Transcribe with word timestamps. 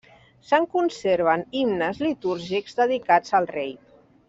Se'n 0.51 0.63
conserven 0.71 1.43
himnes 1.59 2.01
litúrgics 2.07 2.81
dedicats 2.83 3.39
al 3.43 3.49
rei. 3.55 3.73